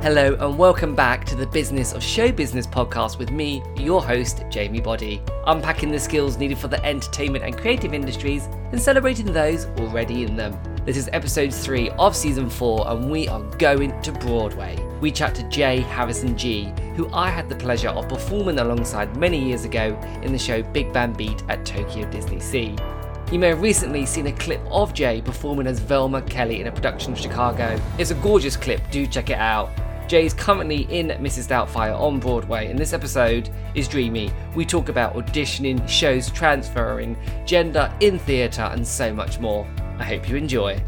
[0.00, 4.44] Hello, and welcome back to the Business of Show Business podcast with me, your host,
[4.48, 9.66] Jamie Body, unpacking the skills needed for the entertainment and creative industries and celebrating those
[9.76, 10.56] already in them.
[10.84, 14.78] This is episode three of season four, and we are going to Broadway.
[15.00, 19.44] We chat to J Harrison Ghee, who I had the pleasure of performing alongside many
[19.44, 23.32] years ago in the show Big Band Beat at Tokyo DisneySea.
[23.32, 26.72] You may have recently seen a clip of Jay performing as Velma Kelly in a
[26.72, 27.78] production of Chicago.
[27.98, 29.70] It's a gorgeous clip, do check it out.
[30.08, 31.46] Jay is currently in Mrs.
[31.48, 34.32] Doubtfire on Broadway, and this episode is dreamy.
[34.54, 39.68] We talk about auditioning, shows transferring, gender in theatre, and so much more.
[39.98, 40.82] I hope you enjoy.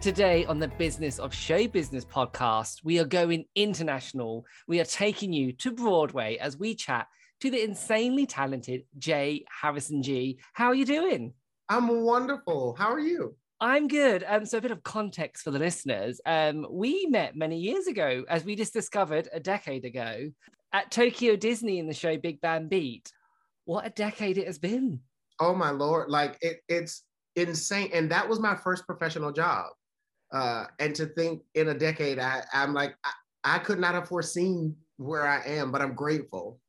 [0.00, 4.46] Today on the Business of Show Business podcast, we are going international.
[4.66, 7.08] We are taking you to Broadway as we chat
[7.40, 10.38] to the insanely talented J Harrison Ghee.
[10.54, 11.34] How are you doing?
[11.68, 12.74] I'm wonderful.
[12.78, 13.36] How are you?
[13.60, 14.24] I'm good.
[14.26, 16.20] Um, so a bit of context for the listeners.
[16.26, 20.30] Um, we met many years ago, as we just discovered a decade ago,
[20.72, 23.10] at Tokyo Disney in the show Big Band Beat.
[23.64, 25.00] What a decade it has been.
[25.40, 26.10] Oh my lord!
[26.10, 27.04] Like it, it's
[27.36, 27.90] insane.
[27.94, 29.66] And that was my first professional job.
[30.32, 33.12] Uh, and to think in a decade, I, I'm like, I,
[33.44, 36.60] I could not have foreseen where I am, but I'm grateful.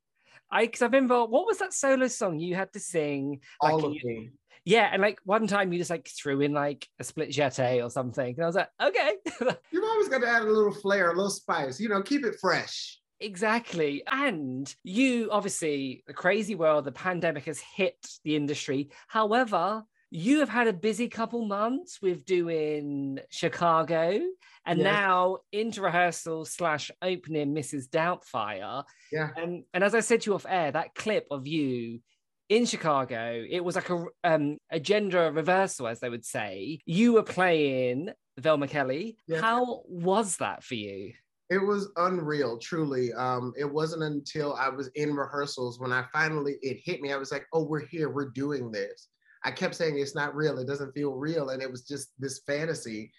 [0.50, 3.40] I, because I remember, what was that solo song you had to sing?
[3.60, 4.30] Like, All of you, me.
[4.66, 7.88] Yeah, and like one time you just like threw in like a split jeté or
[7.88, 9.12] something, and I was like, okay.
[9.70, 12.34] You've always got to add a little flair, a little spice, you know, keep it
[12.40, 12.98] fresh.
[13.20, 14.02] Exactly.
[14.10, 18.90] And you obviously, the crazy world, the pandemic has hit the industry.
[19.06, 24.20] However, you have had a busy couple months with doing Chicago
[24.66, 24.84] and yes.
[24.84, 27.88] now into rehearsal slash opening Mrs.
[27.88, 28.82] Doubtfire.
[29.12, 29.30] Yeah.
[29.36, 32.00] And, and as I said to you off air, that clip of you
[32.48, 36.80] in Chicago, it was like a um, a gender reversal, as they would say.
[36.86, 39.18] You were playing Velma Kelly.
[39.26, 39.40] Yeah.
[39.40, 41.12] How was that for you?
[41.48, 43.12] It was unreal, truly.
[43.12, 47.12] Um, it wasn't until I was in rehearsals when I finally it hit me.
[47.12, 48.10] I was like, "Oh, we're here.
[48.10, 49.08] We're doing this."
[49.44, 50.58] I kept saying it's not real.
[50.58, 53.12] It doesn't feel real, and it was just this fantasy.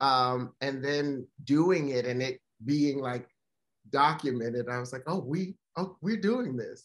[0.00, 3.28] Um, and then doing it and it being like
[3.90, 6.84] documented, I was like, "Oh, we, oh, we're doing this."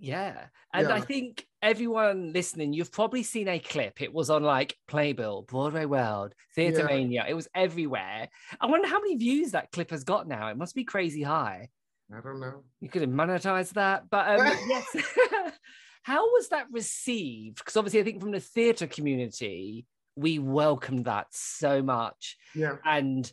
[0.00, 0.46] Yeah.
[0.72, 0.94] And yeah.
[0.94, 4.00] I think everyone listening, you've probably seen a clip.
[4.00, 7.22] It was on like Playbill, Broadway World, Theatre Mania.
[7.24, 7.30] Yeah.
[7.30, 8.28] It was everywhere.
[8.60, 10.48] I wonder how many views that clip has got now.
[10.48, 11.68] It must be crazy high.
[12.12, 12.64] I don't know.
[12.80, 14.08] You could have monetized that.
[14.10, 14.96] But um, yes.
[16.02, 17.58] how was that received?
[17.58, 22.36] Because obviously, I think from the theatre community, we welcomed that so much.
[22.54, 22.76] Yeah.
[22.84, 23.30] And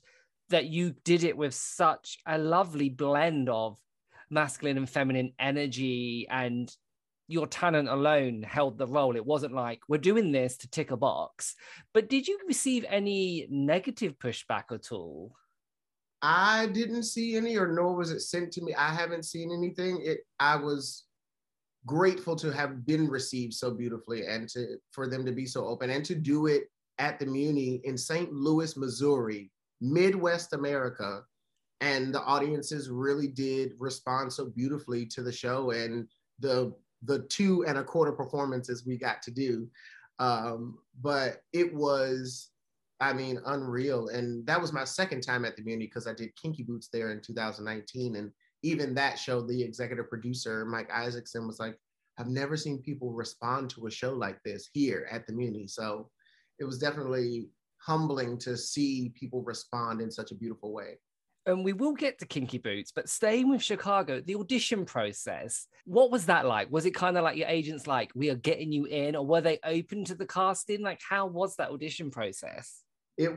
[0.49, 3.77] that you did it with such a lovely blend of
[4.29, 6.75] masculine and feminine energy and
[7.27, 9.15] your talent alone held the role.
[9.15, 11.55] It wasn't like we're doing this to tick a box.
[11.93, 15.33] But did you receive any negative pushback at all?
[16.21, 18.73] I didn't see any, or nor was it sent to me.
[18.73, 20.01] I haven't seen anything.
[20.03, 20.19] It.
[20.39, 21.03] I was
[21.85, 25.89] grateful to have been received so beautifully, and to for them to be so open,
[25.89, 26.63] and to do it
[26.97, 28.31] at the Muny in St.
[28.33, 31.21] Louis, Missouri, Midwest America,
[31.81, 36.07] and the audiences really did respond so beautifully to the show and
[36.39, 36.73] the
[37.03, 39.67] the two and a quarter performances we got to do.
[40.19, 42.49] Um, but it was
[42.99, 44.07] i mean unreal.
[44.09, 47.11] And that was my second time at the Muny because i did kinky boots there
[47.11, 48.31] in 2019 and
[48.63, 51.77] even that show the executive producer mike isaacson was like
[52.17, 55.69] i've never seen people respond to a show like this here at the Muny.
[55.69, 56.09] So
[56.59, 60.97] it was definitely humbling to see people respond in such a beautiful way
[61.47, 66.11] and we will get to Kinky Boots, but staying with Chicago, the audition process, what
[66.11, 66.69] was that like?
[66.69, 69.41] Was it kind of like your agents like, we are getting you in, or were
[69.41, 70.81] they open to the casting?
[70.81, 72.83] Like, how was that audition process?
[73.17, 73.31] It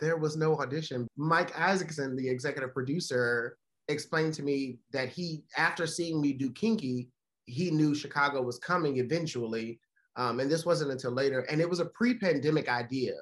[0.00, 1.08] there was no audition.
[1.16, 3.56] Mike Isaacson, the executive producer,
[3.88, 7.08] explained to me that he, after seeing me do Kinky,
[7.46, 9.80] he knew Chicago was coming eventually.
[10.16, 11.40] Um, and this wasn't until later.
[11.50, 13.14] And it was a pre-pandemic idea,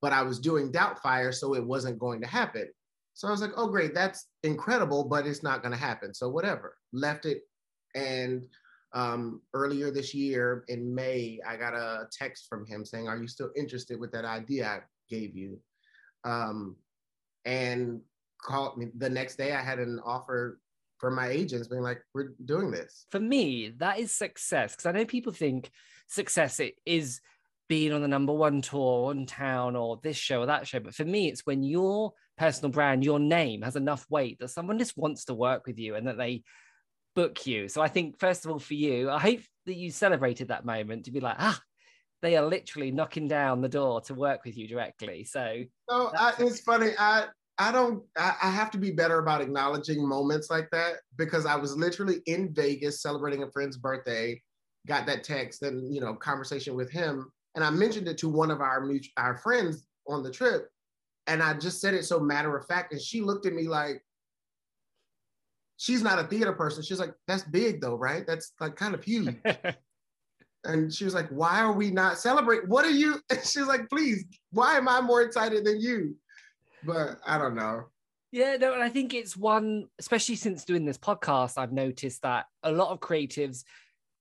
[0.00, 2.68] but I was doing Doubtfire, so it wasn't going to happen.
[3.14, 6.12] So I was like, oh, great, that's incredible, but it's not going to happen.
[6.12, 7.42] So whatever, left it.
[7.94, 8.46] And
[8.92, 13.28] um, earlier this year in May, I got a text from him saying, are you
[13.28, 15.60] still interested with that idea I gave you?
[16.24, 16.76] Um,
[17.44, 18.00] and
[18.40, 20.58] called me the next day, I had an offer
[20.98, 23.06] for my agents being like, we're doing this.
[23.10, 24.72] For me, that is success.
[24.72, 25.70] Because I know people think
[26.08, 27.20] success is
[27.68, 30.80] being on the number one tour in town or this show or that show.
[30.80, 34.78] But for me, it's when your personal brand, your name has enough weight that someone
[34.78, 36.42] just wants to work with you and that they
[37.14, 37.68] book you.
[37.68, 41.04] So I think, first of all, for you, I hope that you celebrated that moment
[41.04, 41.60] to be like, ah,
[42.22, 45.24] they are literally knocking down the door to work with you directly.
[45.24, 46.90] So, no, I, it's funny.
[46.98, 47.26] I
[47.58, 48.02] I don't.
[48.16, 52.20] I, I have to be better about acknowledging moments like that because I was literally
[52.26, 54.40] in Vegas celebrating a friend's birthday,
[54.86, 58.50] got that text and you know conversation with him, and I mentioned it to one
[58.50, 60.68] of our mutual, our friends on the trip,
[61.26, 64.02] and I just said it so matter of fact, and she looked at me like.
[65.76, 66.84] She's not a theater person.
[66.84, 68.24] She's like, that's big though, right?
[68.24, 69.34] That's like kind of huge.
[70.64, 72.68] And she was like, Why are we not celebrating?
[72.68, 73.20] What are you?
[73.30, 76.16] And she's like, Please, why am I more excited than you?
[76.84, 77.84] But I don't know.
[78.32, 82.46] Yeah, no, and I think it's one, especially since doing this podcast, I've noticed that
[82.64, 83.62] a lot of creatives,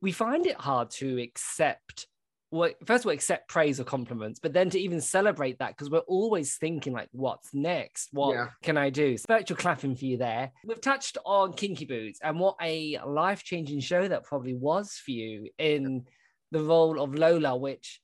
[0.01, 2.07] we find it hard to accept
[2.53, 5.89] well, first of all, accept praise or compliments, but then to even celebrate that because
[5.89, 8.09] we're always thinking like, what's next?
[8.11, 8.49] What yeah.
[8.61, 9.17] can I do?
[9.17, 10.51] Spiritual clapping for you there.
[10.63, 15.09] We've touched on Kinky Boots and what a life changing show that probably was for
[15.09, 16.05] you in
[16.51, 17.99] the role of Lola, which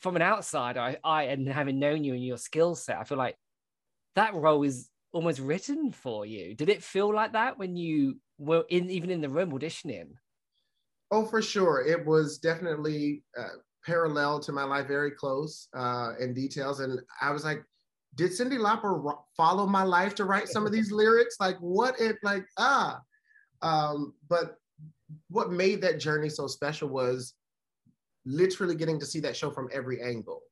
[0.00, 3.18] from an outsider, I, I and having known you and your skill set, I feel
[3.18, 3.36] like
[4.16, 6.56] that role is almost written for you.
[6.56, 10.14] Did it feel like that when you were in even in the room auditioning?
[11.10, 11.84] Oh, for sure.
[11.86, 16.80] It was definitely uh, parallel to my life, very close uh, in details.
[16.80, 17.62] And I was like,
[18.14, 21.36] did Cyndi Lauper follow my life to write some of these lyrics?
[21.40, 22.44] Like, what it like?
[22.58, 23.00] Ah,
[23.62, 24.56] um, but
[25.30, 27.34] what made that journey so special was
[28.26, 30.42] literally getting to see that show from every angle.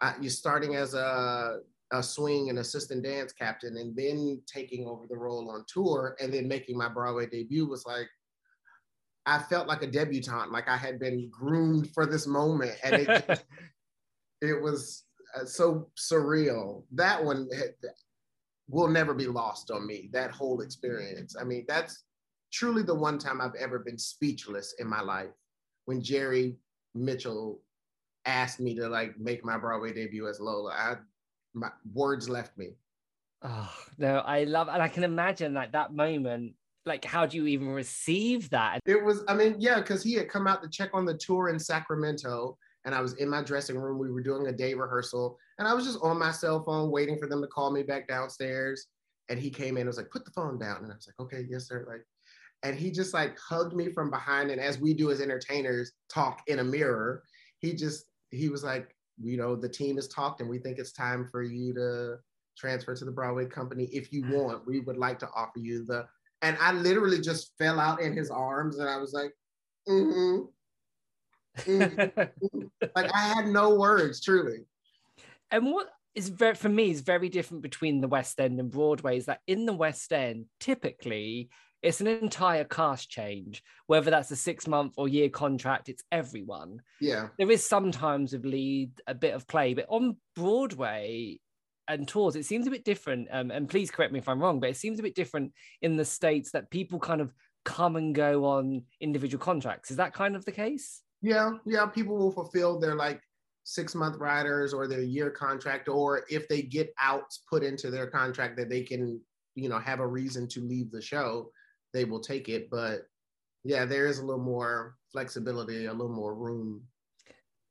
[0.00, 1.58] Uh, you're starting as a,
[1.92, 6.32] a swing and assistant dance captain, and then taking over the role on tour, and
[6.32, 8.08] then making my Broadway debut was like,
[9.26, 13.44] I felt like a debutante, like I had been groomed for this moment, and it,
[14.40, 16.84] it was uh, so surreal.
[16.92, 17.74] That one had,
[18.68, 20.10] will never be lost on me.
[20.12, 21.36] That whole experience.
[21.38, 22.04] I mean, that's
[22.52, 25.30] truly the one time I've ever been speechless in my life
[25.86, 26.56] when Jerry
[26.94, 27.60] Mitchell
[28.24, 30.72] asked me to like make my Broadway debut as Lola.
[30.72, 30.94] I
[31.54, 32.76] my words left me.
[33.42, 36.54] Oh no, I love and I can imagine like that moment.
[36.86, 38.80] Like, how do you even receive that?
[38.86, 41.48] It was, I mean, yeah, because he had come out to check on the tour
[41.48, 43.98] in Sacramento, and I was in my dressing room.
[43.98, 47.18] We were doing a day rehearsal, and I was just on my cell phone waiting
[47.18, 48.86] for them to call me back downstairs.
[49.28, 50.84] And he came in and was like, put the phone down.
[50.84, 51.84] And I was like, okay, yes, sir.
[51.88, 52.02] Like,
[52.62, 56.42] and he just like hugged me from behind and as we do as entertainers talk
[56.46, 57.22] in a mirror
[57.58, 60.92] he just he was like you know the team has talked and we think it's
[60.92, 62.16] time for you to
[62.56, 64.32] transfer to the broadway company if you mm.
[64.32, 66.06] want we would like to offer you the
[66.46, 69.32] and i literally just fell out in his arms and i was like
[69.88, 70.46] mm-hmm.
[71.70, 72.62] Mm-hmm.
[72.96, 74.60] like i had no words truly
[75.50, 79.16] and what is very for me is very different between the west end and broadway
[79.16, 81.50] is that in the west end typically
[81.82, 86.80] it's an entire cast change, whether that's a six month or year contract, it's everyone.
[87.00, 87.28] Yeah.
[87.38, 91.38] There is sometimes with lead a bit of play, but on Broadway
[91.88, 93.28] and tours, it seems a bit different.
[93.30, 95.52] Um, and please correct me if I'm wrong, but it seems a bit different
[95.82, 97.32] in the States that people kind of
[97.64, 99.90] come and go on individual contracts.
[99.90, 101.02] Is that kind of the case?
[101.22, 101.52] Yeah.
[101.64, 101.86] Yeah.
[101.86, 103.20] People will fulfill their like
[103.64, 108.06] six month riders or their year contract, or if they get out put into their
[108.06, 109.20] contract that they can,
[109.54, 111.50] you know, have a reason to leave the show
[111.96, 112.68] they will take it.
[112.70, 113.06] But
[113.64, 116.82] yeah, there is a little more flexibility, a little more room.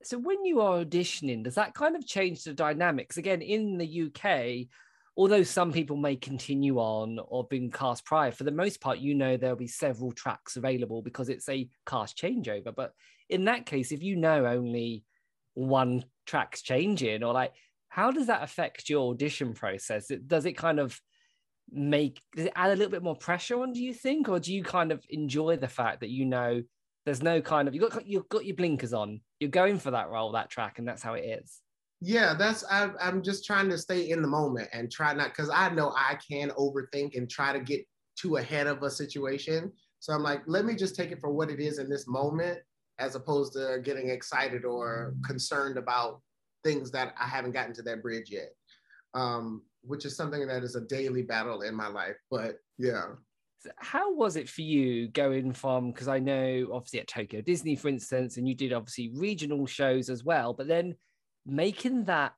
[0.06, 3.18] So when you are auditioning, does that kind of change the dynamics?
[3.18, 4.68] Again, in the UK,
[5.18, 9.16] although some people may continue on or been cast prior, for the most part, you
[9.16, 12.74] know there'll be several tracks available because it's a cast changeover.
[12.76, 12.94] But
[13.30, 15.04] in that case, if you know only
[15.56, 17.54] one track's changing, or like,
[17.90, 20.12] how does that affect your audition process?
[20.28, 21.00] Does it kind of
[21.72, 24.54] make does it add a little bit more pressure on do you think or do
[24.54, 26.62] you kind of enjoy the fact that you know
[27.06, 30.10] there's no kind of you got you've got your blinkers on you're going for that
[30.10, 31.62] role that track and that's how it is
[32.02, 35.50] yeah that's I, i'm just trying to stay in the moment and try not because
[35.50, 37.86] i know i can overthink and try to get
[38.18, 41.50] too ahead of a situation so i'm like let me just take it for what
[41.50, 42.60] it is in this moment
[42.98, 46.22] as opposed to getting excited or concerned about
[46.64, 48.52] things that i haven't gotten to that bridge yet
[49.16, 52.18] um, which is something that is a daily battle in my life.
[52.30, 53.14] But yeah.
[53.60, 57.76] So how was it for you going from because I know obviously at Tokyo Disney,
[57.76, 60.96] for instance, and you did obviously regional shows as well, but then
[61.46, 62.34] making that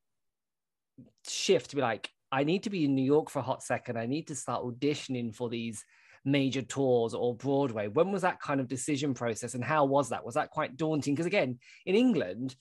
[1.28, 3.98] shift to be like, I need to be in New York for a hot second.
[3.98, 5.84] I need to start auditioning for these
[6.26, 7.88] major tours or Broadway.
[7.88, 10.26] When was that kind of decision process and how was that?
[10.26, 11.16] Was that quite daunting?
[11.16, 12.56] Because again, in England,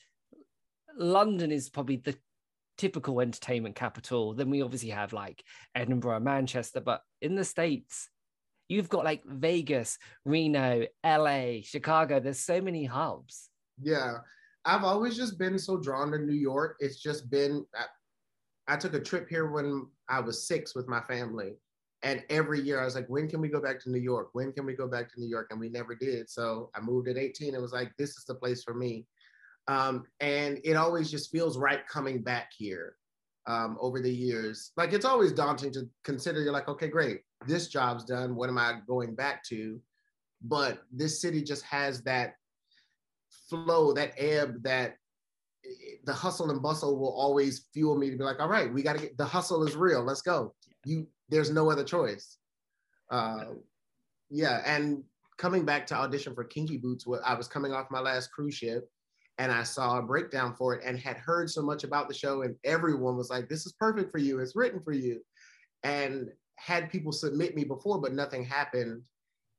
[0.96, 2.16] London is probably the
[2.78, 4.34] typical entertainment capital.
[4.34, 5.42] Then we obviously have like
[5.74, 8.08] Edinburgh, Manchester, but in the States,
[8.68, 12.20] you've got like Vegas, Reno, LA, Chicago.
[12.20, 13.50] There's so many hubs.
[13.80, 14.18] Yeah.
[14.64, 16.76] I've always just been so drawn to New York.
[16.80, 21.00] It's just been, I, I took a trip here when I was six with my
[21.02, 21.54] family.
[22.02, 24.30] And every year I was like, when can we go back to New York?
[24.32, 25.48] When can we go back to New York?
[25.50, 26.28] And we never did.
[26.28, 29.06] So I moved at 18 and was like, this is the place for me.
[29.68, 32.96] Um, and it always just feels right coming back here
[33.46, 34.72] um, over the years.
[34.76, 36.42] Like it's always daunting to consider.
[36.42, 38.34] You're like, okay, great, this job's done.
[38.34, 39.80] What am I going back to?
[40.42, 42.34] But this city just has that
[43.48, 44.96] flow, that ebb, that
[46.04, 48.94] the hustle and bustle will always fuel me to be like, all right, we got
[48.94, 50.02] to get the hustle is real.
[50.02, 50.54] Let's go.
[50.84, 52.36] You, there's no other choice.
[53.10, 53.54] Uh,
[54.30, 55.02] yeah, and
[55.38, 58.88] coming back to audition for Kinky Boots, I was coming off my last cruise ship,
[59.38, 62.42] and I saw a breakdown for it, and had heard so much about the show,
[62.42, 64.40] and everyone was like, "This is perfect for you.
[64.40, 65.22] It's written for you,"
[65.82, 69.02] and had people submit me before, but nothing happened.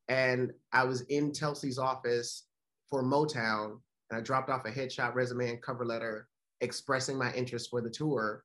[0.07, 2.47] And I was in Telsey's office
[2.89, 6.27] for Motown, and I dropped off a headshot resume and cover letter
[6.61, 8.43] expressing my interest for the tour.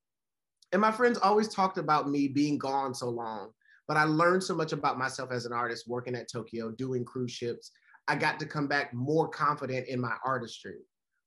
[0.73, 3.53] And my friends always talked about me being gone so long,
[3.89, 7.33] but I learned so much about myself as an artist working at Tokyo, doing cruise
[7.33, 7.71] ships.
[8.09, 10.81] I got to come back more confident in my artistry,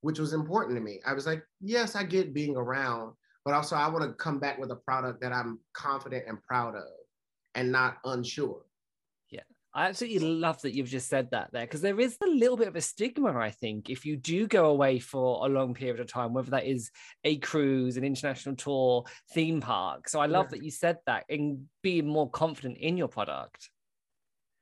[0.06, 1.02] which was important to me.
[1.04, 4.60] I was like, yes, I get being around, but also I want to come back
[4.60, 6.84] with a product that I'm confident and proud of
[7.56, 8.62] and not unsure.
[9.32, 9.42] Yeah.
[9.74, 12.68] I absolutely love that you've just said that there because there is a little bit
[12.68, 16.06] of a stigma, I think, if you do go away for a long period of
[16.06, 16.92] time, whether that is
[17.24, 20.08] a cruise, an international tour, theme park.
[20.08, 20.58] So I love yeah.
[20.60, 23.72] that you said that and being more confident in your product.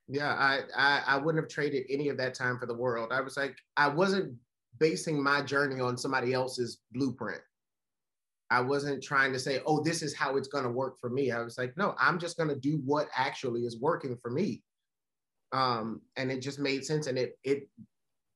[0.07, 3.11] Yeah, I, I I wouldn't have traded any of that time for the world.
[3.11, 4.37] I was like, I wasn't
[4.79, 7.41] basing my journey on somebody else's blueprint.
[8.49, 11.31] I wasn't trying to say, oh, this is how it's going to work for me.
[11.31, 14.61] I was like, no, I'm just going to do what actually is working for me
[15.53, 17.69] um, and it just made sense and it it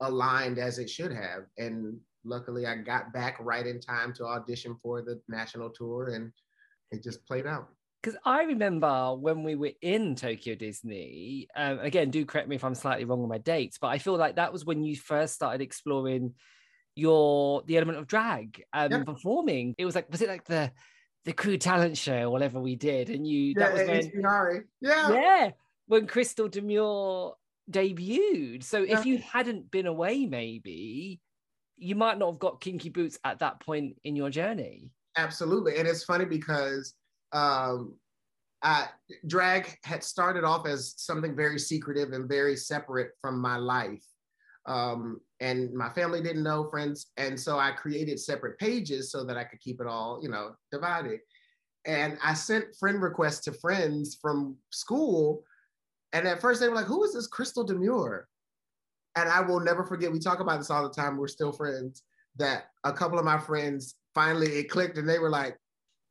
[0.01, 4.77] aligned as it should have and luckily i got back right in time to audition
[4.81, 6.31] for the national tour and
[6.91, 7.69] it just played out
[8.01, 12.63] because I remember when we were in Tokyo Disney, um, again, do correct me if
[12.63, 15.33] I'm slightly wrong on my dates, but I feel like that was when you first
[15.33, 16.33] started exploring
[16.95, 19.75] your the element of drag and um, performing.
[19.77, 20.71] It was like, was it like the
[21.25, 23.09] the crew talent show or whatever we did?
[23.09, 25.49] And you yeah, that was when, yeah, yeah
[25.87, 27.35] when Crystal Demure
[27.69, 28.63] debuted.
[28.63, 31.19] So if you hadn't been away, maybe
[31.77, 34.91] you might not have got Kinky Boots at that point in your journey.
[35.15, 35.77] Absolutely.
[35.77, 36.93] And it's funny because
[37.33, 37.95] um,
[38.63, 38.87] I,
[39.27, 44.03] drag had started off as something very secretive and very separate from my life.
[44.65, 47.11] Um, and my family didn't know friends.
[47.17, 50.55] And so I created separate pages so that I could keep it all, you know,
[50.71, 51.19] divided.
[51.85, 55.43] And I sent friend requests to friends from school
[56.13, 58.27] and at first they were like, who is this Crystal Demure?
[59.15, 62.03] And I will never forget, we talk about this all the time, we're still friends,
[62.37, 65.57] that a couple of my friends finally it clicked and they were like,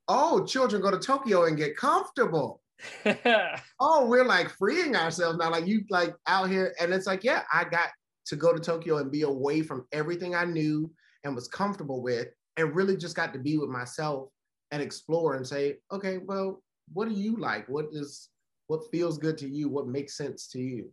[0.09, 2.61] oh, children go to Tokyo and get comfortable.
[3.81, 5.51] oh, we're like freeing ourselves now.
[5.51, 6.75] Like you like out here.
[6.81, 7.89] And it's like, yeah, I got
[8.27, 10.91] to go to Tokyo and be away from everything I knew
[11.25, 14.29] and was comfortable with and really just got to be with myself
[14.71, 17.69] and explore and say, okay, well, what do you like?
[17.69, 18.29] What is
[18.67, 20.91] what feels good to you, what makes sense to you.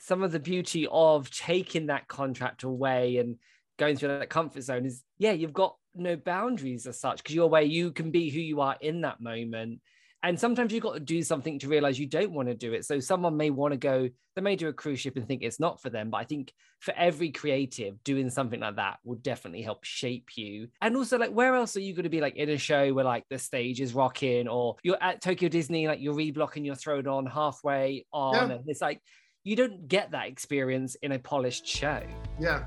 [0.00, 3.36] Some of the beauty of taking that contract away and
[3.78, 7.46] going through that comfort zone is, yeah, you've got no boundaries as such because you're
[7.46, 9.80] where you can be who you are in that moment
[10.24, 12.86] and sometimes you've got to do something to realize you don't want to do it.
[12.86, 15.60] So someone may want to go, they may do a cruise ship and think it's
[15.60, 16.08] not for them.
[16.08, 16.50] But I think
[16.80, 20.68] for every creative, doing something like that will definitely help shape you.
[20.80, 23.04] And also, like, where else are you going to be like in a show where
[23.04, 27.06] like the stage is rocking or you're at Tokyo Disney, like you're reblocking your throat
[27.06, 28.34] on halfway on.
[28.34, 28.56] Yeah.
[28.56, 29.02] And it's like,
[29.42, 32.02] you don't get that experience in a polished show.
[32.40, 32.64] Yeah.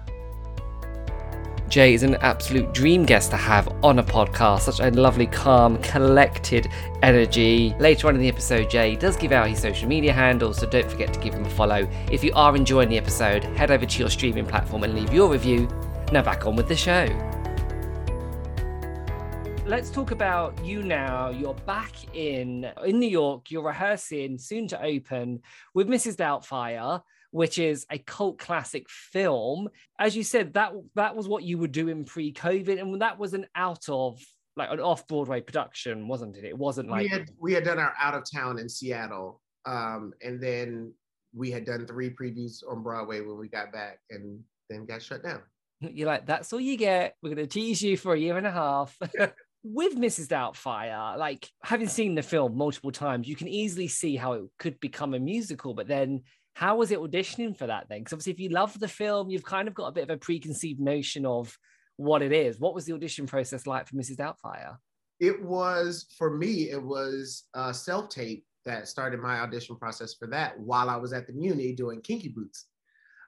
[1.69, 4.61] Jay is an absolute dream guest to have on a podcast.
[4.61, 6.69] Such a lovely, calm, collected
[7.03, 7.75] energy.
[7.77, 10.89] Later on in the episode, Jay does give out his social media handles, so don't
[10.89, 11.87] forget to give him a follow.
[12.09, 15.29] If you are enjoying the episode, head over to your streaming platform and leave your
[15.29, 15.67] review.
[16.13, 17.05] Now, back on with the show.
[19.65, 21.31] Let's talk about you now.
[21.31, 23.51] You're back in in New York.
[23.51, 25.41] You're rehearsing, soon to open
[25.73, 26.15] with Mrs.
[26.15, 29.69] Doubtfire which is a cult classic film.
[29.99, 33.47] As you said, that that was what you were doing pre-COVID, and that was an
[33.55, 34.19] out of
[34.55, 36.43] like an off-Broadway production, wasn't it?
[36.43, 40.13] It wasn't like we had we had done our out of town in Seattle, um,
[40.21, 40.93] and then
[41.35, 45.23] we had done three previews on Broadway when we got back, and then got shut
[45.23, 45.41] down.
[45.79, 47.15] You're like, that's all you get.
[47.21, 48.97] We're gonna tease you for a year and a half.
[49.63, 50.27] with Mrs.
[50.27, 54.79] Doubtfire, like having seen the film multiple times, you can easily see how it could
[54.79, 56.23] become a musical, but then
[56.57, 57.99] how was it auditioning for that then?
[57.99, 60.17] Because obviously, if you love the film, you've kind of got a bit of a
[60.17, 61.55] preconceived notion of
[61.97, 62.59] what it is.
[62.59, 64.15] What was the audition process like for Mrs.
[64.15, 64.77] Doubtfire?
[65.19, 66.71] It was for me.
[66.71, 71.13] It was a self tape that started my audition process for that while I was
[71.13, 72.65] at the Muny doing Kinky Boots.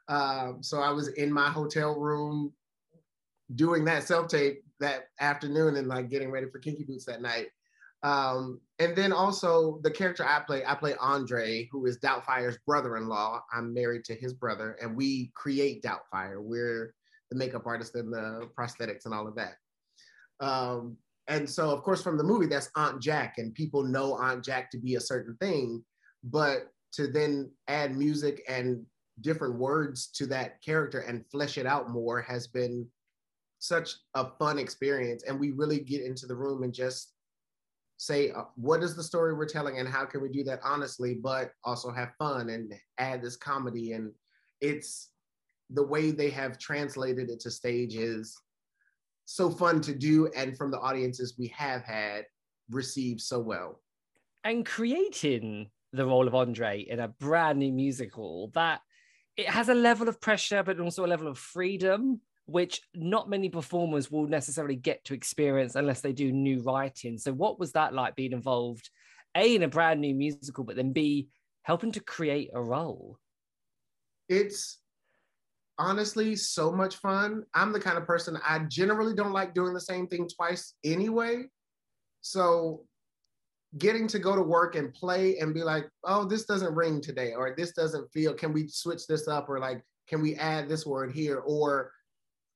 [0.08, 2.52] Um, so I was in my hotel room
[3.54, 7.50] doing that self tape that afternoon and like getting ready for Kinky Boots that night.
[8.02, 13.44] Um, and then also the character I play, I play Andre, who is Doubtfire's brother-in-law.
[13.52, 16.42] I'm married to his brother, and we create Doubtfire.
[16.42, 16.94] We're
[17.30, 19.56] the makeup artist and the prosthetics and all of that.
[20.40, 24.44] Um, and so, of course, from the movie, that's Aunt Jack, and people know Aunt
[24.44, 25.84] Jack to be a certain thing.
[26.24, 28.86] But to then add music and
[29.22, 32.88] different words to that character and flesh it out more has been
[33.60, 35.24] such a fun experience.
[35.24, 37.14] And we really get into the room and just
[38.00, 41.16] say uh, what is the story we're telling and how can we do that honestly
[41.22, 43.92] but also have fun and add this comedy?
[43.92, 44.12] And
[44.62, 45.10] it's
[45.70, 48.36] the way they have translated it to stage is
[49.26, 52.26] so fun to do and from the audiences we have had
[52.72, 53.82] received so well.
[54.46, 58.80] And creating the role of andre in a brand new musical that
[59.36, 63.50] it has a level of pressure but also a level of freedom which not many
[63.50, 67.18] performers will necessarily get to experience unless they do new writing.
[67.18, 68.90] So, what was that like being involved,
[69.36, 71.30] A, in a brand new musical, but then B,
[71.64, 73.18] helping to create a role?
[74.28, 74.80] It's
[75.78, 77.44] honestly so much fun.
[77.54, 81.44] I'm the kind of person I generally don't like doing the same thing twice anyway.
[82.22, 82.86] So,
[83.78, 87.34] getting to go to work and play and be like, oh, this doesn't ring today,
[87.34, 89.48] or this doesn't feel, can we switch this up?
[89.48, 91.38] Or like, can we add this word here?
[91.46, 91.92] Or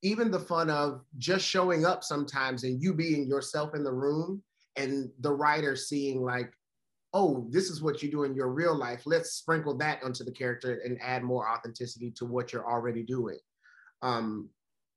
[0.03, 4.43] even the fun of just showing up sometimes and you being yourself in the room
[4.75, 6.51] and the writer seeing like
[7.13, 9.03] oh this is what you do in your real life.
[9.05, 13.37] Let's sprinkle that onto the character and add more authenticity to what you're already doing.
[14.01, 14.49] Um,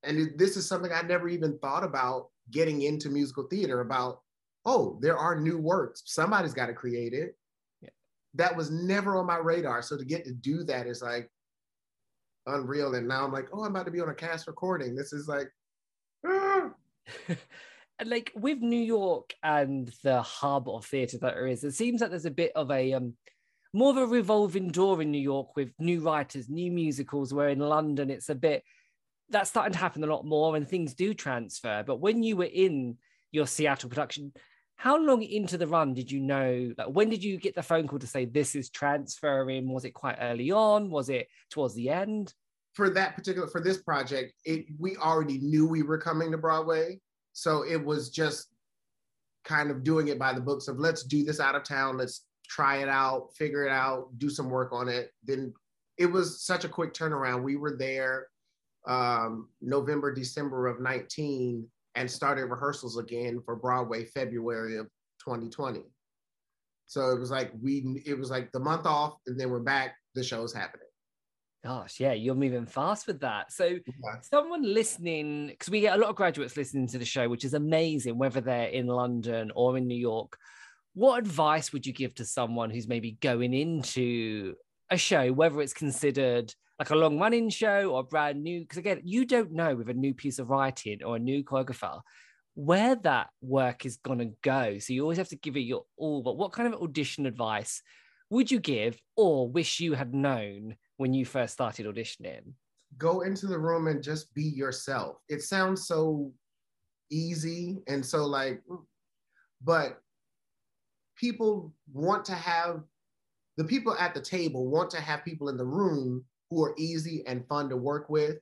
[0.03, 4.21] and this is something i never even thought about getting into musical theater about
[4.65, 6.03] oh there are new works.
[6.07, 7.37] Somebody's got to create it.
[7.81, 7.91] Yeah.
[8.35, 9.83] that was never on my radar.
[9.83, 11.31] So to get to do that is like
[12.47, 12.95] unreal.
[12.95, 14.95] And now I'm like, oh, I'm about to be on a cast recording.
[14.95, 15.49] This is like,
[16.27, 16.71] ah.
[18.05, 22.11] like with New York and the hub of theatre that there is, it seems like
[22.11, 23.15] there's a bit of a um,
[23.73, 27.35] more of a revolving door in New York with new writers, new musicals.
[27.35, 28.63] Where in London, it's a bit
[29.29, 31.83] that's starting to happen a lot more, and things do transfer.
[31.87, 32.97] But when you were in
[33.33, 34.33] your Seattle production,
[34.77, 37.89] how long into the run did you know like when did you get the phone
[37.89, 40.91] call to say this is transferring was it quite early on?
[40.91, 42.35] Was it towards the end?
[42.75, 47.01] For that particular for this project it we already knew we were coming to broadway.
[47.33, 48.49] So it was just
[49.45, 51.97] kind of doing it by the books of let's do this out of town.
[51.97, 55.11] Let's try it out figure it out do some work on it.
[55.25, 55.55] Then
[55.97, 57.43] it was such a quick turnaround.
[57.43, 58.29] We were there
[58.87, 64.87] um, november december of 19 and started rehearsals again for Broadway February of
[65.25, 65.81] 2020.
[66.87, 69.97] So it was like we it was like the month off and then we're back,
[70.15, 70.87] the show's happening.
[71.65, 73.51] Gosh, yeah, you're moving fast with that.
[73.51, 74.21] So, yeah.
[74.21, 77.55] someone listening, because we get a lot of graduates listening to the show, which is
[77.55, 80.39] amazing, whether they're in London or in New York.
[80.95, 84.55] What advice would you give to someone who's maybe going into
[84.91, 88.61] a show, whether it's considered like a long running show or brand new.
[88.61, 92.01] Because again, you don't know with a new piece of writing or a new choreographer
[92.55, 94.79] where that work is going to go.
[94.79, 96.23] So you always have to give it your all.
[96.23, 97.83] But what kind of audition advice
[98.31, 102.53] would you give or wish you had known when you first started auditioning?
[102.99, 105.17] Go into the room and just be yourself.
[105.29, 106.33] It sounds so
[107.11, 108.63] easy and so like,
[109.63, 110.01] but
[111.17, 112.83] people want to have
[113.57, 117.25] the people at the table want to have people in the room who are easy
[117.27, 118.39] and fun to work with,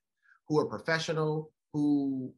[0.48, 2.32] who are professional, who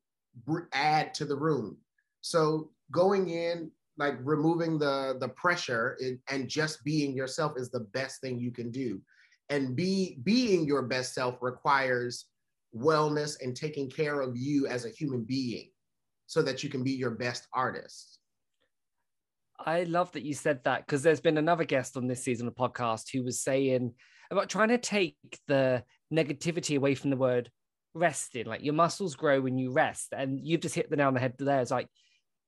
[0.73, 1.77] add to the room.
[2.21, 5.99] So going in, like removing the the pressure
[6.29, 9.01] and just being yourself is the best thing you can do.
[9.49, 12.27] And be being your best self requires
[12.77, 15.71] wellness and taking care of you as a human being
[16.27, 18.19] so that you can be your best artist.
[19.65, 22.55] I love that you said that because there's been another guest on this season of
[22.55, 23.95] podcast who was saying
[24.31, 25.17] about trying to take
[25.49, 27.51] the negativity away from the word
[27.95, 28.47] resting.
[28.47, 30.13] Like your muscles grow when you rest.
[30.17, 31.61] And you've just hit the nail on the head there.
[31.61, 31.89] It's like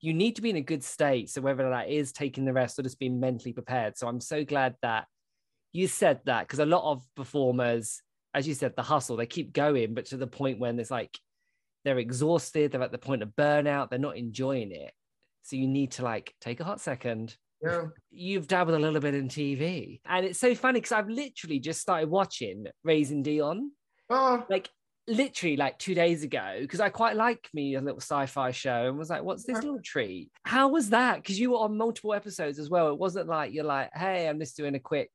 [0.01, 1.31] you need to be in a good state.
[1.31, 3.97] So whether that is taking the rest or just being mentally prepared.
[3.97, 5.07] So I'm so glad that
[5.73, 8.01] you said that because a lot of performers,
[8.35, 11.18] as you said, the hustle, they keep going, but to the point when it's like
[11.85, 14.92] they're exhausted, they're at the point of burnout, they're not enjoying it.
[15.49, 17.87] So you need to like take a hot second, yeah.
[18.11, 20.01] You've dabbled a little bit in TV.
[20.07, 23.73] And it's so funny because I've literally just started watching Raising Dion.
[24.11, 24.45] Oh.
[24.49, 24.69] Like
[25.09, 28.99] literally like two days ago because I quite like me a little sci-fi show and
[28.99, 30.31] was like, what's this little treat?
[30.45, 31.17] How was that?
[31.17, 32.91] Because you were on multiple episodes as well.
[32.91, 35.11] It wasn't like you're like, hey, I'm just doing a quick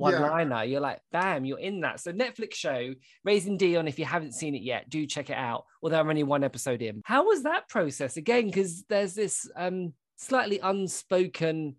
[0.00, 0.56] one liner.
[0.56, 0.62] Yeah.
[0.62, 2.00] You're like, bam, you're in that.
[2.00, 3.88] So Netflix show Raising Dion.
[3.88, 5.64] If you haven't seen it yet, do check it out.
[5.82, 7.02] Although I'm only one episode in.
[7.04, 8.46] How was that process again?
[8.46, 11.76] Because there's this um slightly unspoken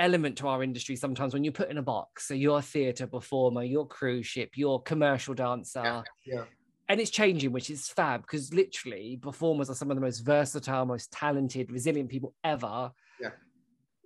[0.00, 2.26] element to our industry sometimes when you put in a box.
[2.26, 5.82] So you're a theatre performer, you're cruise ship, you're commercial dancer.
[5.84, 6.44] Yeah, yeah.
[6.88, 10.86] And it's changing, which is fab because literally performers are some of the most versatile,
[10.86, 12.90] most talented, resilient people ever.
[13.20, 13.30] Yeah.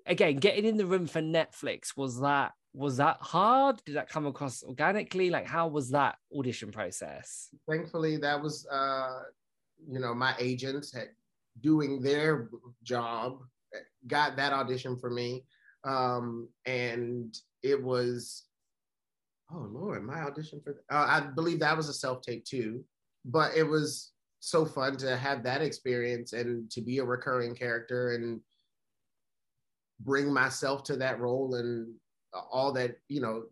[0.05, 3.83] Again, getting in the room for Netflix was that was that hard?
[3.85, 5.31] Did that come across organically?
[5.31, 7.49] Like how was that audition process?
[7.69, 9.21] Thankfully, that was uh,
[9.89, 11.09] you know, my agents had
[11.61, 12.51] doing their
[12.83, 13.39] job,
[14.07, 15.45] got that audition for me
[15.85, 18.45] um, and it was,
[19.53, 22.83] oh Lord, my audition for, uh, I believe that was a self tape too,
[23.25, 28.15] but it was so fun to have that experience and to be a recurring character
[28.15, 28.41] and
[30.01, 31.95] bring myself to that role and
[32.51, 33.45] all that, you know,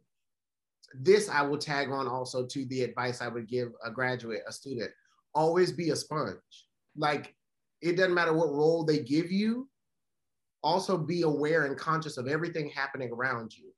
[0.94, 4.52] this I will tag on also to the advice I would give a graduate, a
[4.52, 4.90] student.
[5.34, 6.36] Always be a sponge.
[6.96, 7.34] Like
[7.80, 9.68] it doesn't matter what role they give you,
[10.62, 13.72] also be aware and conscious of everything happening around you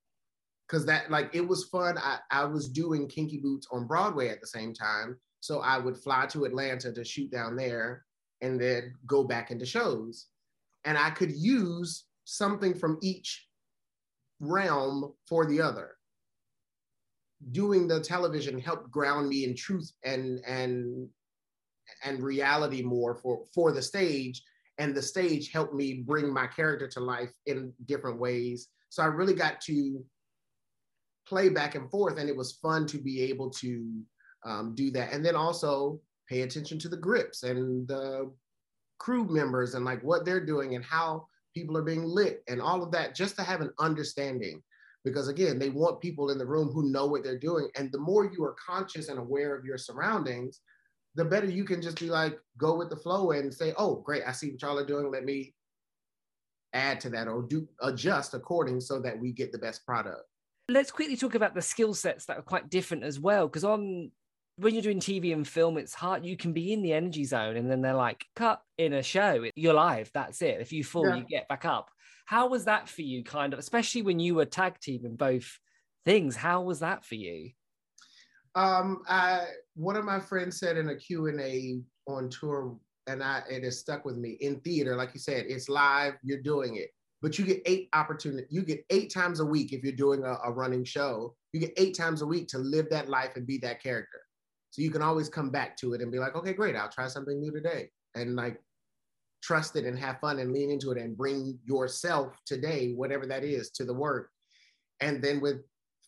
[0.67, 4.41] because that like it was fun I, I was doing kinky boots on broadway at
[4.41, 8.05] the same time so i would fly to atlanta to shoot down there
[8.41, 10.27] and then go back into shows
[10.85, 13.47] and i could use something from each
[14.41, 15.93] realm for the other
[17.53, 21.09] doing the television helped ground me in truth and and
[22.05, 24.43] and reality more for for the stage
[24.79, 28.69] and the stage helped me bring my character to life in different ways.
[28.89, 30.05] So I really got to
[31.27, 34.03] play back and forth, and it was fun to be able to
[34.45, 35.13] um, do that.
[35.13, 38.33] And then also pay attention to the grips and the
[38.99, 42.83] crew members and like what they're doing and how people are being lit and all
[42.83, 44.63] of that, just to have an understanding.
[45.05, 47.69] Because again, they want people in the room who know what they're doing.
[47.77, 50.61] And the more you are conscious and aware of your surroundings,
[51.15, 54.23] the better you can just be like, go with the flow and say, oh, great,
[54.27, 55.11] I see what y'all are doing.
[55.11, 55.55] Let me
[56.73, 60.23] add to that or do adjust according so that we get the best product.
[60.69, 63.47] Let's quickly talk about the skill sets that are quite different as well.
[63.47, 64.11] Because on
[64.57, 66.25] when you're doing TV and film, it's hard.
[66.25, 69.45] You can be in the energy zone, and then they're like, cut in a show.
[69.57, 70.11] You're live.
[70.15, 70.61] That's it.
[70.61, 71.17] If you fall, yeah.
[71.17, 71.91] you get back up.
[72.27, 75.59] How was that for you, kind of, especially when you were tag team in both
[76.07, 76.37] things?
[76.37, 77.51] How was that for you?
[78.55, 83.65] Um, I one of my friends said in a Q&A on tour, and I it
[83.65, 86.91] has stuck with me in theater, like you said, it's live, you're doing it.
[87.21, 90.39] But you get eight opportunity, you get eight times a week if you're doing a,
[90.45, 93.59] a running show, you get eight times a week to live that life and be
[93.59, 94.21] that character.
[94.75, 97.07] So you can always come back to it and be like, okay, great, I'll try
[97.07, 97.91] something new today.
[98.17, 98.61] And like
[99.41, 103.45] trust it and have fun and lean into it and bring yourself today, whatever that
[103.45, 104.31] is, to the work.
[104.99, 105.63] And then with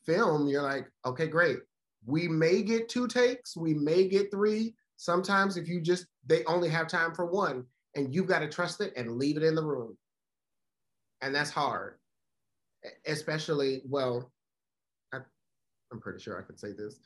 [0.04, 1.58] film, you're like, okay, great
[2.06, 4.74] we may get two takes, we may get three.
[4.96, 8.80] Sometimes if you just they only have time for one and you've got to trust
[8.80, 9.98] it and leave it in the room.
[11.20, 11.98] And that's hard.
[13.06, 14.30] Especially, well,
[15.12, 15.18] I,
[15.92, 17.00] I'm pretty sure I could say this.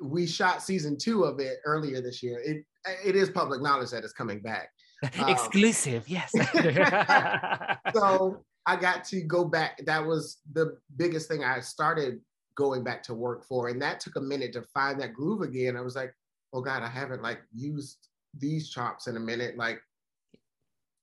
[0.00, 2.40] We shot season two of it earlier this year.
[2.44, 2.64] It
[3.04, 4.70] it is public knowledge that it's coming back.
[5.28, 6.32] Exclusive, um, yes.
[7.94, 9.80] so I got to go back.
[9.84, 12.20] That was the biggest thing I started
[12.56, 13.68] going back to work for.
[13.68, 15.76] And that took a minute to find that groove again.
[15.76, 16.12] I was like,
[16.52, 19.56] oh God, I haven't like used these chops in a minute.
[19.56, 19.80] Like,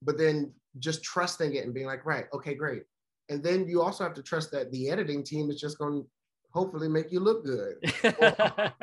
[0.01, 2.83] but then just trusting it and being like, right, okay, great.
[3.29, 6.09] And then you also have to trust that the editing team is just going to
[6.53, 7.75] hopefully make you look good.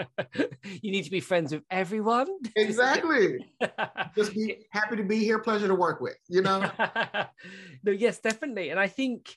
[0.83, 2.27] you need to be friends with everyone.
[2.57, 3.39] exactly.
[4.17, 6.69] just be happy to be here, pleasure to work with, you know?
[7.85, 8.71] no, yes, definitely.
[8.71, 9.37] And I think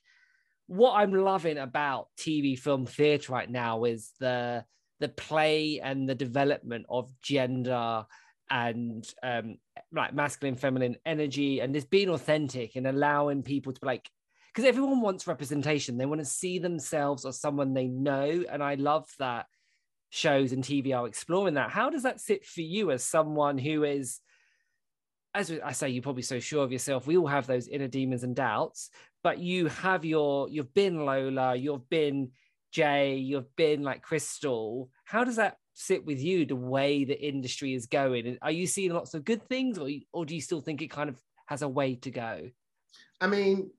[0.68, 4.66] what I'm loving about TV, film, theatre right now is the
[5.00, 8.06] the play and the development of gender
[8.50, 9.58] and um,
[9.92, 14.10] like masculine, feminine energy, and just being authentic and allowing people to be like,
[14.54, 15.98] because everyone wants representation.
[15.98, 19.48] They want to see themselves or someone they know, and I love that
[20.10, 21.72] shows and TV are exploring that.
[21.72, 24.20] How does that sit for you as someone who is?
[25.34, 27.08] as I say, you're probably so sure of yourself.
[27.08, 28.90] We all have those inner demons and doubts,
[29.24, 32.32] but you have your you've been Lola, you've been
[32.72, 34.90] Jay, you've been like Crystal.
[35.06, 36.46] How does that sit with you?
[36.46, 40.26] The way the industry is going, are you seeing lots of good things, or or
[40.26, 42.50] do you still think it kind of has a way to go?
[43.20, 43.72] I mean,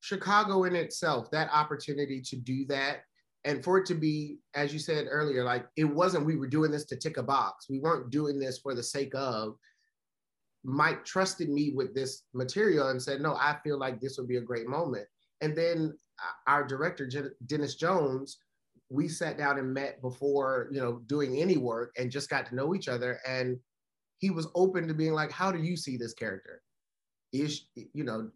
[0.00, 3.02] Chicago in itself, that opportunity to do that
[3.46, 6.72] and for it to be, as you said earlier, like it wasn't we were doing
[6.72, 7.70] this to tick a box.
[7.70, 9.56] We weren't doing this for the sake of.
[10.64, 14.38] Mike trusted me with this material and said, "No, I feel like this would be
[14.38, 15.06] a great moment."
[15.42, 17.08] And then uh, our director,
[17.46, 18.38] Denis Jones,
[18.90, 22.56] we sat down and met before, you know, doing any work and just got to
[22.56, 23.20] know each other.
[23.24, 23.60] And
[24.18, 26.62] he was open to being like, "How do you see this character?"
[27.32, 28.28] Is you know,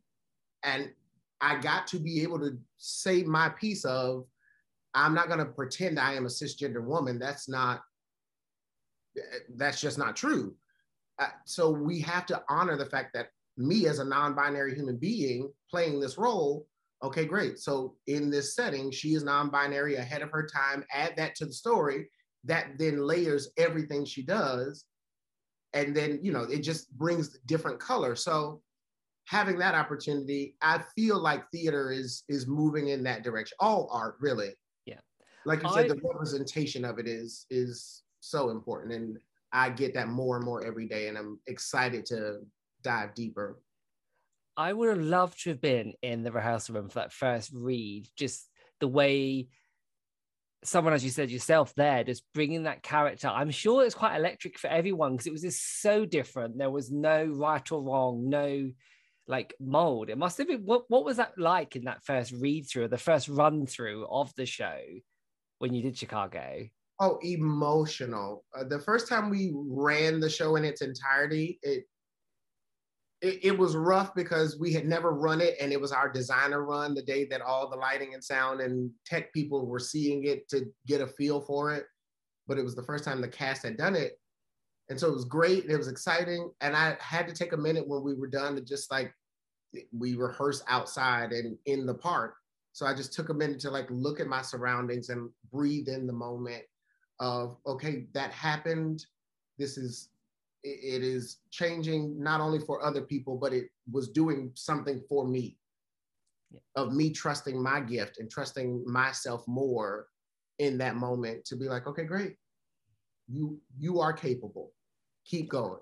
[0.62, 0.92] and
[1.40, 4.26] I got to be able to say my piece of
[4.94, 7.18] I'm not going to pretend I am a cisgender woman.
[7.18, 7.82] That's not,
[9.56, 10.54] that's just not true.
[11.18, 15.52] Uh, so we have to honor the fact that me as a non-binary human being
[15.70, 16.66] playing this role,
[17.02, 17.58] okay, great.
[17.58, 20.84] So in this setting, she is non-binary ahead of her time.
[20.92, 22.08] Add that to the story.
[22.44, 24.84] That then layers everything she does.
[25.72, 28.16] And then, you know, it just brings different color.
[28.16, 28.60] So
[29.30, 33.56] having that opportunity, I feel like theater is is moving in that direction.
[33.60, 34.50] All art, really
[34.86, 34.98] Yeah.
[35.44, 39.18] like you said, the representation of it is is so important, and
[39.52, 42.40] I get that more and more every day, and I'm excited to
[42.82, 43.60] dive deeper.
[44.56, 48.08] I would have loved to have been in the rehearsal room for that first read,
[48.16, 48.48] just
[48.80, 49.48] the way
[50.64, 53.28] someone, as you said yourself, there, just bringing that character.
[53.28, 56.58] I'm sure it's quite electric for everyone because it was just so different.
[56.58, 58.70] There was no right or wrong, no
[59.30, 60.10] like mold.
[60.10, 62.98] It must have been what what was that like in that first read through, the
[62.98, 64.78] first run through of the show?
[65.60, 66.66] when you did Chicago?
[66.98, 68.44] Oh, emotional.
[68.58, 71.84] Uh, the first time we ran the show in its entirety, it,
[73.22, 76.64] it it was rough because we had never run it, and it was our designer
[76.64, 80.48] run the day that all the lighting and sound and tech people were seeing it
[80.48, 81.84] to get a feel for it.
[82.46, 84.18] But it was the first time the cast had done it,
[84.88, 85.64] and so it was great.
[85.64, 88.56] and It was exciting, and I had to take a minute when we were done
[88.56, 89.12] to just like
[89.92, 92.34] we rehearse outside and in the park
[92.72, 96.06] so I just took a minute to like look at my surroundings and breathe in
[96.06, 96.62] the moment
[97.18, 99.04] of, okay, that happened.
[99.58, 100.10] This is,
[100.62, 105.56] it, is changing not only for other people, but it was doing something for me
[106.50, 106.60] yeah.
[106.76, 110.06] of me trusting my gift and trusting myself more
[110.58, 112.36] in that moment to be like, okay, great.
[113.26, 114.72] You, you are capable.
[115.24, 115.80] Keep going.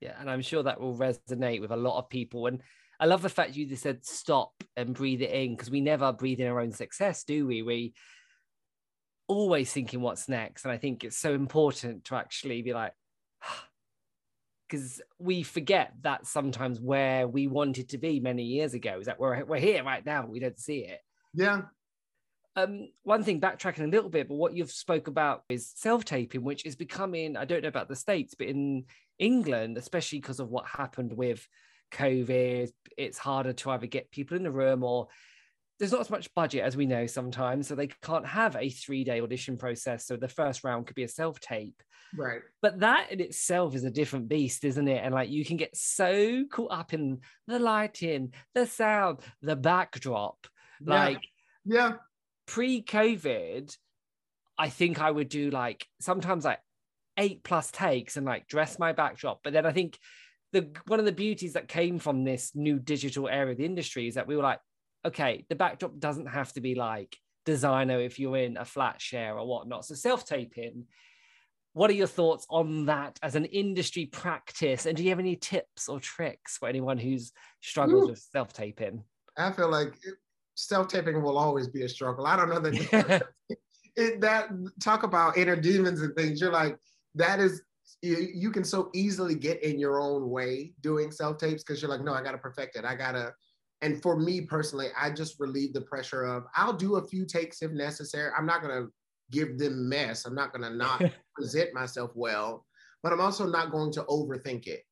[0.00, 0.14] Yeah.
[0.20, 2.46] And I'm sure that will resonate with a lot of people.
[2.46, 2.60] And
[2.98, 6.12] I love the fact you just said stop and breathe it in because we never
[6.12, 7.62] breathe in our own success, do we?
[7.62, 7.94] We
[9.28, 10.64] always thinking what's next.
[10.64, 12.92] And I think it's so important to actually be like,
[14.68, 19.20] because we forget that sometimes where we wanted to be many years ago is that
[19.20, 20.26] we're, we're here right now.
[20.26, 21.00] We don't see it.
[21.34, 21.62] Yeah.
[22.56, 26.64] Um, one thing backtracking a little bit, but what you've spoke about is self-taping, which
[26.64, 28.84] is becoming, I don't know about the States, but in
[29.18, 31.46] England, especially because of what happened with
[31.92, 35.08] COVID, it's harder to either get people in the room or
[35.78, 39.04] there's not as much budget as we know sometimes, so they can't have a three
[39.04, 40.06] day audition process.
[40.06, 41.82] So the first round could be a self tape.
[42.16, 42.40] Right.
[42.62, 45.02] But that in itself is a different beast, isn't it?
[45.04, 50.46] And like you can get so caught up in the lighting, the sound, the backdrop.
[50.80, 50.94] Yeah.
[50.94, 51.22] Like,
[51.64, 51.92] yeah.
[52.46, 53.76] Pre COVID,
[54.56, 56.60] I think I would do like sometimes like
[57.18, 59.40] eight plus takes and like dress my backdrop.
[59.42, 59.98] But then I think
[60.52, 64.08] the one of the beauties that came from this new digital area of the industry
[64.08, 64.60] is that we were like,
[65.04, 69.38] okay, the backdrop doesn't have to be like designer if you're in a flat share
[69.38, 69.84] or whatnot.
[69.84, 70.84] So self-taping.
[71.72, 74.86] What are your thoughts on that as an industry practice?
[74.86, 78.10] And do you have any tips or tricks for anyone who's struggles Ooh.
[78.10, 79.04] with self-taping?
[79.36, 79.94] I feel like
[80.54, 82.26] self-taping will always be a struggle.
[82.26, 83.26] I don't know that
[83.96, 84.48] it, that
[84.82, 86.40] talk about inner demons and things.
[86.40, 86.78] You're like,
[87.16, 87.62] that is
[88.02, 91.90] you, you can so easily get in your own way doing self tapes because you're
[91.90, 92.84] like, no, I got to perfect it.
[92.84, 93.32] I got to.
[93.82, 97.62] And for me personally, I just relieve the pressure of I'll do a few takes
[97.62, 98.30] if necessary.
[98.36, 98.92] I'm not to
[99.30, 100.24] give them mess.
[100.24, 101.02] I'm not to not
[101.34, 102.64] present myself well,
[103.02, 104.82] but I'm also not going to overthink it.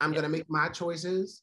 [0.00, 0.16] I'm yeah.
[0.22, 1.42] to make my choices.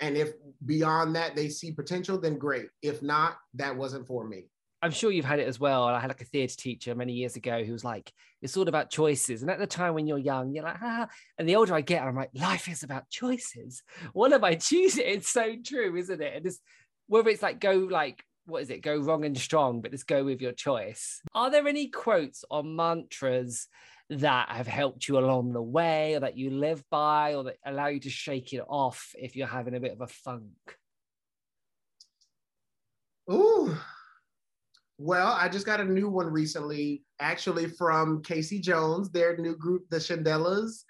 [0.00, 0.32] And if
[0.66, 2.66] beyond that they see potential, then great.
[2.82, 4.46] If not, that wasn't for me.
[4.84, 5.84] I'm sure you've had it as well.
[5.84, 8.12] I had like a theatre teacher many years ago who was like,
[8.44, 9.40] it's all about choices.
[9.40, 11.08] And at the time when you're young, you're like, ah.
[11.38, 13.82] And the older I get, I'm like, life is about choices.
[14.12, 15.06] What am I choosing?
[15.06, 16.34] It's so true, isn't it?
[16.36, 16.60] And just
[17.06, 18.82] whether it's like go like, what is it?
[18.82, 21.22] Go wrong and strong, but just go with your choice.
[21.34, 23.66] Are there any quotes or mantras
[24.10, 27.86] that have helped you along the way or that you live by or that allow
[27.86, 30.76] you to shake it off if you're having a bit of a funk?
[33.32, 33.74] Ooh,
[34.98, 39.88] well, I just got a new one recently, actually from Casey Jones, their new group,
[39.90, 40.84] the Shandellas.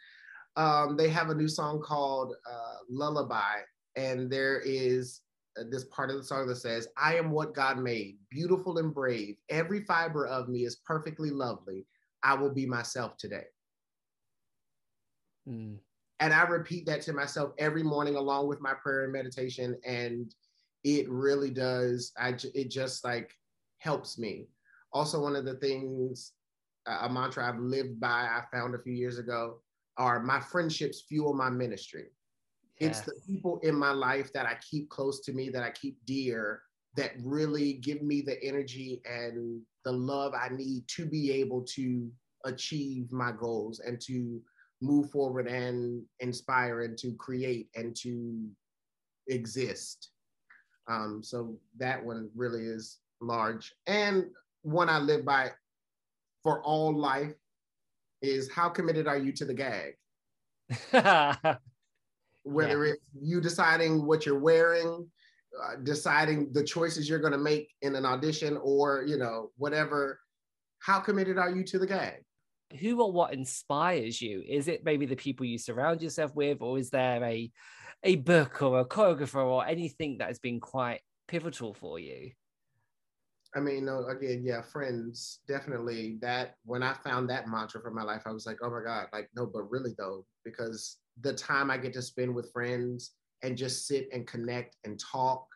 [0.57, 3.61] Um, they have a new song called uh, Lullaby,
[3.97, 5.23] and there is
[5.59, 8.95] uh, this part of the song that says, I am what God made, beautiful and
[8.95, 9.37] brave.
[9.49, 11.87] Every fiber of me is perfectly lovely.
[12.23, 13.45] I will be myself today.
[15.49, 15.79] Mm.
[16.21, 19.77] And I repeat that to myself every morning along with my prayer and meditation.
[19.85, 20.33] And
[20.85, 23.33] it really does, I, it just like
[23.85, 24.49] helps me.
[24.93, 26.33] Also, one of the things,
[26.87, 29.61] a mantra I've lived by, I found a few years ago,
[29.99, 32.07] are my friendships fuel my ministry.
[32.79, 35.97] It's the people in my life that I keep close to me, that I keep
[36.07, 36.63] dear,
[36.97, 42.11] that really give me the energy and the love I need to be able to
[42.45, 44.41] achieve my goals and to
[44.81, 48.49] move forward and inspire and to create and to
[49.29, 50.11] exist.
[50.89, 53.73] Um, so that one really is large.
[53.87, 54.27] And
[54.63, 55.51] one I live by
[56.43, 57.35] for all life
[58.23, 59.95] is how committed are you to the gag?
[62.45, 62.93] Whether yeah.
[62.93, 65.09] it's you deciding what you're wearing,
[65.63, 70.21] uh, deciding the choices you're going to make in an audition, or you know whatever.
[70.81, 72.23] How committed are you to the gag?
[72.81, 74.43] Who or what inspires you?
[74.47, 77.51] Is it maybe the people you surround yourself with, or is there a
[78.03, 82.33] a book or a choreographer or anything that has been quite pivotal for you?
[83.57, 88.03] I mean, no, again, yeah, friends, definitely that when I found that mantra for my
[88.03, 91.71] life, I was like, oh my God, like, no, but really though, because the time
[91.71, 93.13] I get to spend with friends
[93.43, 95.47] and just sit and connect and talk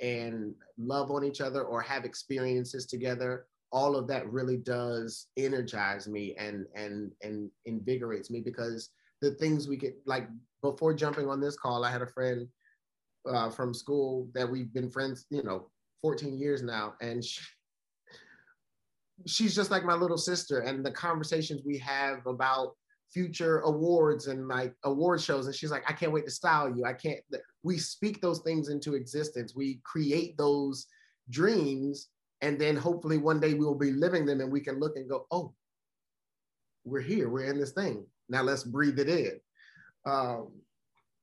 [0.00, 6.08] and love on each other or have experiences together, all of that really does energize
[6.08, 10.28] me and and and invigorates me because the things we get like
[10.62, 12.48] before jumping on this call, I had a friend
[13.28, 15.70] uh, from school that we've been friends, you know,
[16.02, 16.94] 14 years now.
[17.00, 17.40] And she,
[19.26, 20.60] she's just like my little sister.
[20.60, 22.74] And the conversations we have about
[23.12, 25.46] future awards and like award shows.
[25.46, 26.84] And she's like, I can't wait to style you.
[26.84, 27.20] I can't,
[27.62, 29.54] we speak those things into existence.
[29.56, 30.86] We create those
[31.30, 32.08] dreams.
[32.40, 35.08] And then hopefully one day we will be living them and we can look and
[35.08, 35.52] go, oh,
[36.84, 38.06] we're here, we're in this thing.
[38.28, 39.40] Now let's breathe it in.
[40.06, 40.52] Um,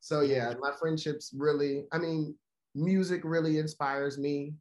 [0.01, 2.35] so yeah, my friendships really, I mean,
[2.75, 4.53] music really inspires me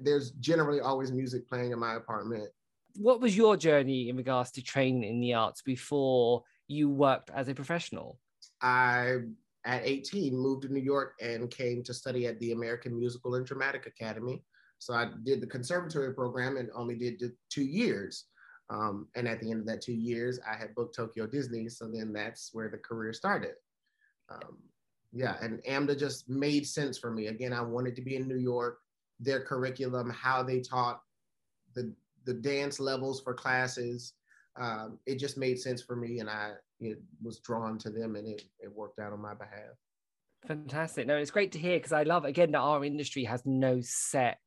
[0.00, 2.48] there's generally always music playing in my apartment.
[2.96, 7.48] What was your journey in regards to training in the arts before you worked as
[7.48, 8.18] a professional?
[8.60, 9.18] I,
[9.64, 13.46] at 18, moved to New York and came to study at the American Musical and
[13.46, 14.42] Dramatic Academy.
[14.78, 18.24] So I did the conservatory program and only did two years.
[18.70, 21.68] Um, and at the end of that two years, I had booked Tokyo Disney.
[21.68, 23.54] So then that's where the career started.
[24.30, 24.58] Um,
[25.12, 27.26] yeah, and AMDA just made sense for me.
[27.26, 28.78] Again, I wanted to be in New York
[29.20, 31.02] their curriculum, how they taught
[31.74, 34.14] the the dance levels for classes.
[34.58, 38.26] Um, it just made sense for me, and I it was drawn to them, and
[38.26, 39.76] it it worked out on my behalf.
[40.46, 41.06] Fantastic.
[41.06, 44.38] No, it's great to hear because I love again that our industry has no set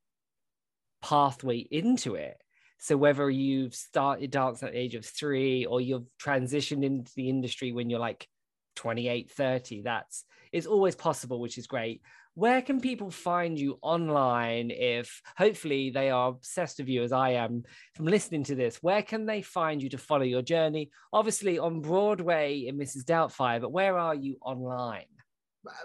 [1.02, 2.38] pathway into it.
[2.80, 7.30] So whether you've started dance at the age of three or you've transitioned into the
[7.30, 8.28] industry when you're like
[8.76, 12.02] 28, 30, that's it's always possible, which is great
[12.36, 17.32] where can people find you online if hopefully they are obsessed with you as I
[17.32, 17.64] am
[17.96, 18.82] from listening to this?
[18.82, 20.90] Where can they find you to follow your journey?
[21.12, 23.04] Obviously on Broadway in Mrs.
[23.04, 25.06] Doubtfire, but where are you online?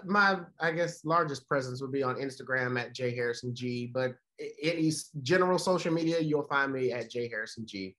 [0.03, 4.15] My, I guess, largest presence would be on Instagram at J Harrison Ghee, but
[4.61, 7.95] any general social media, you'll find me at J Harrison Ghee.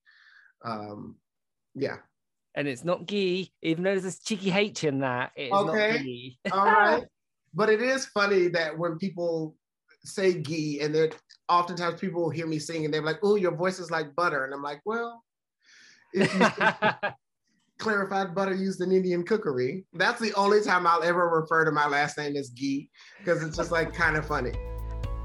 [0.62, 1.16] Um,
[1.74, 1.96] yeah.
[2.54, 5.30] And it's not Gee, even though there's a cheeky H in that.
[5.36, 6.36] It's okay.
[6.52, 7.04] All right.
[7.54, 9.56] But it is funny that when people
[10.04, 11.10] say ghee, and they're
[11.48, 14.54] oftentimes people hear me sing and they're like, "Oh, your voice is like butter," and
[14.54, 15.24] I'm like, "Well,
[17.78, 21.86] clarified butter used in Indian cookery, that's the only time I'll ever refer to my
[21.86, 24.52] last name as ghee because it's just like kind of funny."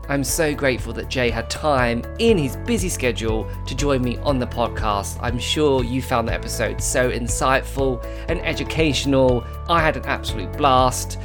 [0.08, 4.38] I'm so grateful that Jay had time in his busy schedule to join me on
[4.38, 5.18] the podcast.
[5.20, 9.44] I'm sure you found the episode so insightful and educational.
[9.68, 11.18] I had an absolute blast.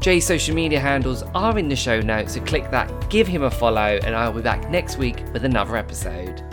[0.00, 3.50] Jay's social media handles are in the show notes, so click that, give him a
[3.50, 6.44] follow, and I'll be back next week with another episode.